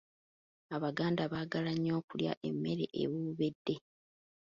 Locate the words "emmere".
2.49-2.85